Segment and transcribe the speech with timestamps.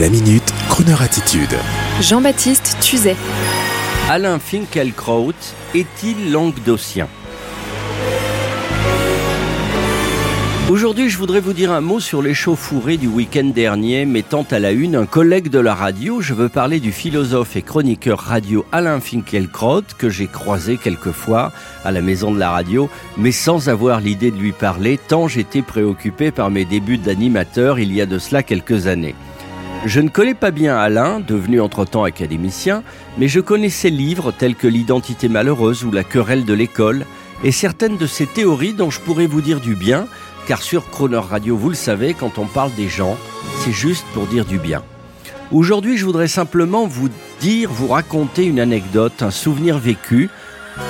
[0.00, 1.56] La minute, Kroneur attitude.
[2.00, 3.14] Jean-Baptiste Tuzet.
[4.10, 5.32] Alain Finkielkraut
[5.72, 7.06] est-il languedocien?
[10.68, 14.72] Aujourd'hui, je voudrais vous dire un mot sur l'échauffourée du week-end dernier, mettant à la
[14.72, 16.20] une un collègue de la radio.
[16.20, 21.52] Je veux parler du philosophe et chroniqueur radio Alain Finkielkraut, que j'ai croisé quelquefois
[21.84, 25.62] à la maison de la radio, mais sans avoir l'idée de lui parler, tant j'étais
[25.62, 29.14] préoccupé par mes débuts d'animateur il y a de cela quelques années.
[29.86, 32.82] Je ne connais pas bien Alain, devenu entre-temps académicien,
[33.18, 37.04] mais je connais ses livres tels que L'identité malheureuse ou La querelle de l'école,
[37.42, 40.06] et certaines de ses théories dont je pourrais vous dire du bien,
[40.46, 43.18] car sur Croner Radio, vous le savez, quand on parle des gens,
[43.58, 44.82] c'est juste pour dire du bien.
[45.52, 47.10] Aujourd'hui, je voudrais simplement vous
[47.40, 50.30] dire, vous raconter une anecdote, un souvenir vécu.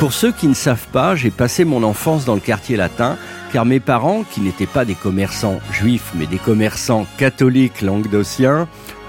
[0.00, 3.16] Pour ceux qui ne savent pas, j'ai passé mon enfance dans le quartier latin,
[3.52, 8.66] car mes parents, qui n'étaient pas des commerçants juifs, mais des commerçants catholiques languedociens,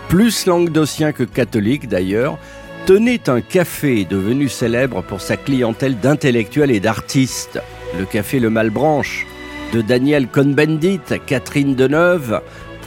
[0.10, 2.38] plus languedociens que catholiques d'ailleurs,
[2.86, 7.62] tenaient un café devenu célèbre pour sa clientèle d'intellectuels et d'artistes,
[7.98, 9.26] le café Le Malbranche,
[9.72, 12.42] de Daniel Cohn-Bendit Catherine Deneuve.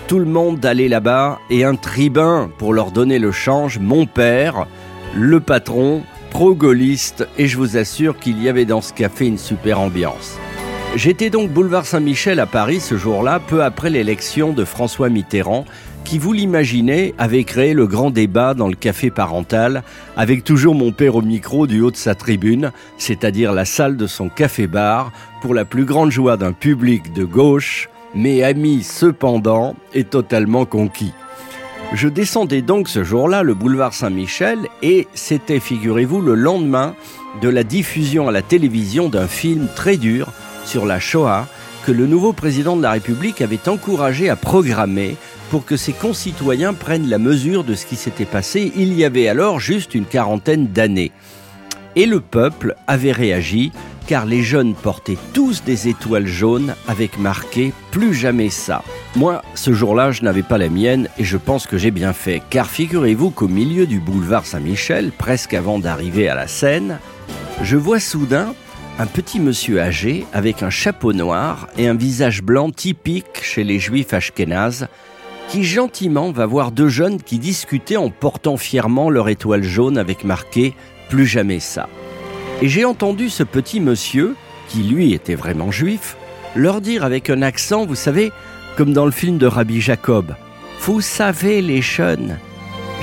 [0.06, 4.66] Tout le monde allait là-bas et un tribun pour leur donner le change, mon père,
[5.14, 9.80] le patron, pro-gaulliste, et je vous assure qu'il y avait dans ce café une super
[9.80, 10.38] ambiance.
[10.96, 15.66] J'étais donc boulevard Saint-Michel à Paris ce jour-là, peu après l'élection de François Mitterrand,
[16.04, 19.82] qui, vous l'imaginez, avait créé le grand débat dans le café parental,
[20.16, 24.06] avec toujours mon père au micro du haut de sa tribune, c'est-à-dire la salle de
[24.06, 30.04] son café-bar, pour la plus grande joie d'un public de gauche, mais ami cependant et
[30.04, 31.12] totalement conquis.
[31.92, 36.94] Je descendais donc ce jour-là le boulevard Saint-Michel et c'était, figurez-vous, le lendemain
[37.42, 40.32] de la diffusion à la télévision d'un film très dur
[40.66, 41.46] sur la Shoah
[41.84, 45.16] que le nouveau président de la République avait encouragé à programmer
[45.50, 49.28] pour que ses concitoyens prennent la mesure de ce qui s'était passé il y avait
[49.28, 51.12] alors juste une quarantaine d'années.
[51.94, 53.72] Et le peuple avait réagi
[54.06, 58.82] car les jeunes portaient tous des étoiles jaunes avec marqué Plus jamais ça.
[59.16, 62.42] Moi, ce jour-là, je n'avais pas la mienne et je pense que j'ai bien fait,
[62.50, 66.98] car figurez-vous qu'au milieu du boulevard Saint-Michel, presque avant d'arriver à la Seine,
[67.62, 68.54] je vois soudain
[68.98, 73.78] un petit monsieur âgé avec un chapeau noir et un visage blanc typique chez les
[73.78, 74.88] juifs ashkénazes
[75.48, 80.24] qui gentiment va voir deux jeunes qui discutaient en portant fièrement leur étoile jaune avec
[80.24, 80.74] marqué
[81.08, 81.88] Plus jamais ça.
[82.62, 84.34] Et j'ai entendu ce petit monsieur,
[84.68, 86.16] qui lui était vraiment juif,
[86.56, 88.32] leur dire avec un accent, vous savez,
[88.76, 90.34] comme dans le film de Rabbi Jacob,
[90.80, 92.38] Vous savez les jeunes,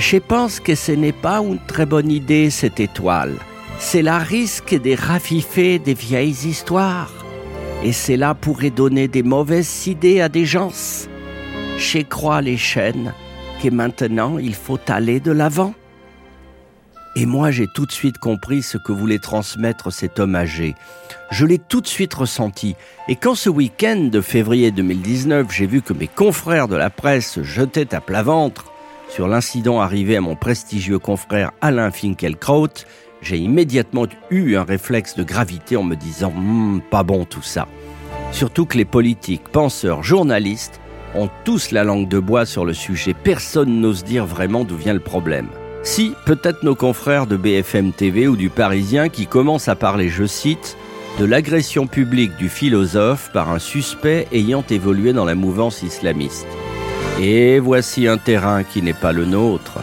[0.00, 3.36] je pense que ce n'est pas une très bonne idée cette étoile.
[3.78, 7.12] C'est la risque de raviver des vieilles histoires.
[7.82, 10.72] Et cela pourrait donner des mauvaises idées à des gens.
[11.78, 13.12] Je crois les chaînes
[13.62, 15.74] que maintenant il faut aller de l'avant.
[17.16, 20.74] Et moi j'ai tout de suite compris ce que voulait transmettre cet homme âgé.
[21.30, 22.74] Je l'ai tout de suite ressenti.
[23.08, 27.30] Et quand ce week-end de février 2019, j'ai vu que mes confrères de la presse
[27.32, 28.64] se jetaient à plat ventre
[29.08, 32.84] sur l'incident arrivé à mon prestigieux confrère Alain Finkielkraut,
[33.24, 37.66] j'ai immédiatement eu un réflexe de gravité en me disant hmm, pas bon tout ça.
[38.32, 40.80] Surtout que les politiques, penseurs, journalistes
[41.14, 43.14] ont tous la langue de bois sur le sujet.
[43.14, 45.48] Personne n'ose dire vraiment d'où vient le problème.
[45.82, 50.24] Si, peut-être nos confrères de BFM TV ou du Parisien qui commencent à parler, je
[50.24, 50.76] cite,
[51.18, 56.46] de l'agression publique du philosophe par un suspect ayant évolué dans la mouvance islamiste.
[57.20, 59.78] Et voici un terrain qui n'est pas le nôtre,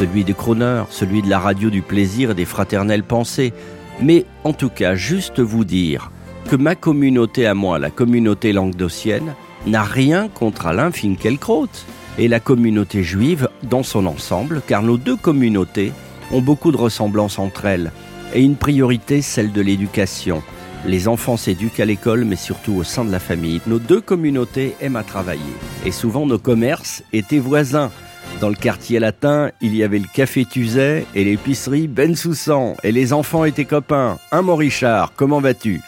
[0.00, 3.52] celui des chroneurs, celui de la radio du plaisir et des fraternelles pensées.
[4.00, 6.10] Mais en tout cas, juste vous dire
[6.48, 9.34] que ma communauté à moi, la communauté languedocienne,
[9.66, 11.68] n'a rien contre Alain Finkielkraut
[12.16, 15.92] et la communauté juive dans son ensemble, car nos deux communautés
[16.32, 17.92] ont beaucoup de ressemblances entre elles,
[18.32, 20.42] et une priorité, celle de l'éducation.
[20.86, 23.60] Les enfants s'éduquent à l'école, mais surtout au sein de la famille.
[23.66, 25.42] Nos deux communautés aiment à travailler,
[25.84, 27.90] et souvent nos commerces étaient voisins.
[28.40, 32.90] Dans le quartier latin, il y avait le café Tuzet et l'épicerie Ben Soussan, et
[32.90, 34.18] les enfants étaient copains.
[34.32, 35.82] Un mon Richard, comment vas-tu?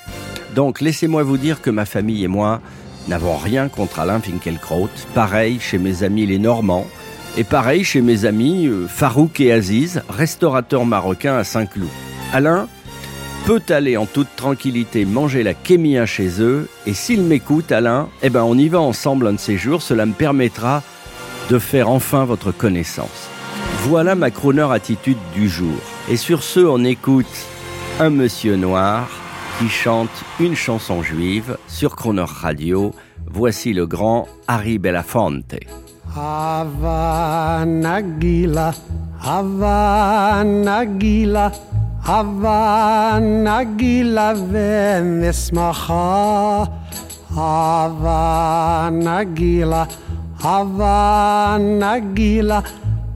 [0.54, 2.60] Donc laissez-moi vous dire que ma famille et moi,
[3.08, 4.90] n'avons rien contre Alain Finkielkraut.
[5.14, 6.86] Pareil chez mes amis les Normands.
[7.38, 11.88] Et pareil chez mes amis euh, Farouk et Aziz, restaurateurs marocains à Saint-Cloud.
[12.34, 12.68] Alain
[13.46, 16.68] peut aller en toute tranquillité manger la kémia chez eux.
[16.84, 19.80] Et s'il m'écoute, Alain, eh ben on y va ensemble un de ces jours.
[19.80, 20.82] Cela me permettra
[21.50, 23.28] de faire enfin votre connaissance.
[23.88, 25.76] Voilà ma croneur attitude du jour.
[26.08, 27.26] Et sur ce, on écoute
[28.00, 29.08] un monsieur noir
[29.58, 30.10] qui chante
[30.40, 32.92] une chanson juive sur Croner Radio.
[33.26, 35.54] Voici le grand Harry Belafonte.
[50.42, 52.58] Havana gila,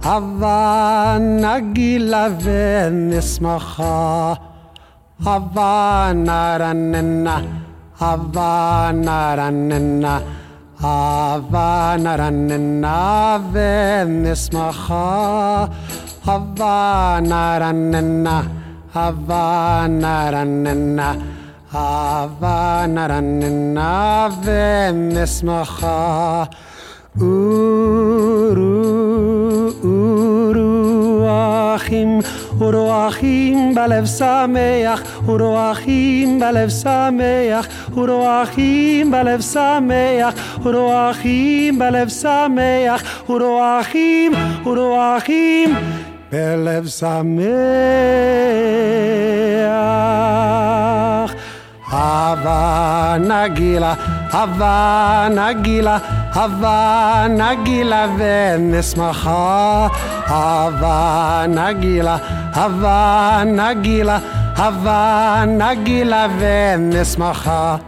[0.01, 4.39] Havana gila, venismacha.
[5.25, 7.35] Havana ranena,
[7.99, 10.15] Havana ranena,
[10.79, 12.95] Havana ranena,
[13.53, 15.05] venismacha.
[16.27, 18.37] Havana ranena,
[18.95, 21.09] Havana ranena,
[21.73, 25.97] Havana ranena, venismacha.
[26.07, 26.66] Havana ranena, venismacha.
[27.19, 28.73] Uru
[29.83, 32.23] uru achim
[32.59, 40.35] Uruachim balev sameach, Uruachim balev sameach, Uruachim balev sameach,
[40.65, 44.33] Uruachim balev sameach, Uruachim,
[44.65, 45.71] Uruachim
[46.31, 48.17] balev sameach.
[51.83, 53.93] Hava Nagila,
[54.31, 56.01] Hava Nagila,
[56.37, 59.89] Hava Nagila venismacha.
[60.29, 62.21] Hava Nagila,
[62.53, 64.21] Hava Nagila,
[64.55, 67.81] Hava Nagila venismacha.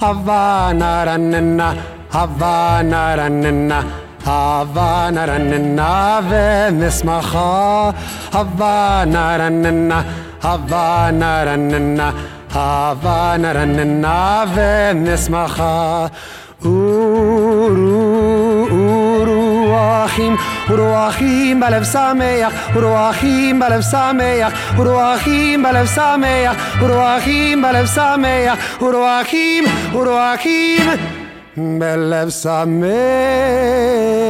[0.00, 1.68] Hava Naranina,
[2.08, 4.00] Hava Naranina.
[4.24, 7.92] Hava naranina venismacha
[8.32, 9.98] Hava naranina
[10.40, 12.08] Hava naranina
[12.48, 16.10] Hava naranina venismacha
[16.65, 20.33] Uru uru achim
[20.69, 27.87] Uru achim balev sameach Uru achim balev sameach Uru achim balev sameach Uru achim balev
[27.97, 29.63] sameach Uru achim
[29.95, 31.19] Uru achim
[31.59, 34.22] בלב שמח.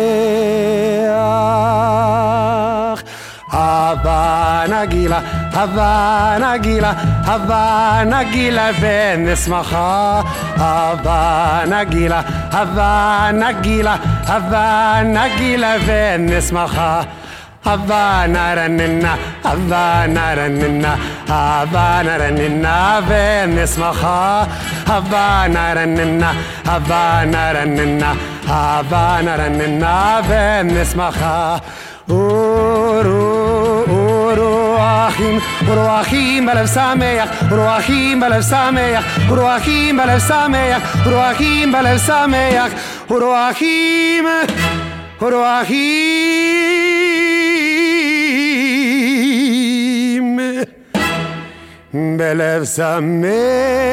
[3.95, 5.21] هافانا جيلا
[5.55, 6.95] هافانا جيلا
[7.27, 10.25] هافانا جيلا فين اسمها
[10.59, 17.07] هافانا جيلا هافانا جيلا هافانا جيلا فين اسمها
[17.67, 20.99] هافانا رننا هافانا رننا
[21.29, 24.49] هافانا رننا فين اسمها
[24.89, 26.35] هافانا رننا
[26.67, 28.15] هافانا رننا
[28.49, 31.61] هافانا رننا فين اسمها
[32.07, 33.34] Ooh, ooh.
[35.14, 35.36] uru achim,
[35.72, 42.00] uru achim balev sameach, uru achim balev sameach, uru achim balev sameach, uru achim balev
[42.08, 42.74] sameach,
[43.10, 44.26] uru achim,
[45.22, 46.80] uru achim
[51.94, 53.93] בלב שמח.